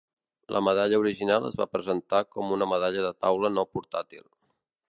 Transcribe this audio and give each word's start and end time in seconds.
La 0.55 0.61
medalla 0.67 0.99
original 1.01 1.45
es 1.49 1.57
va 1.59 1.67
presentar 1.75 2.21
com 2.37 2.55
una 2.57 2.69
medalla 2.73 3.05
de 3.09 3.13
taula 3.27 3.53
no 3.59 3.67
portàtil. 3.77 4.25